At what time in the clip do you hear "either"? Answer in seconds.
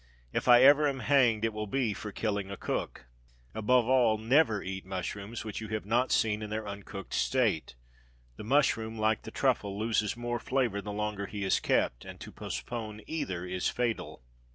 13.05-13.45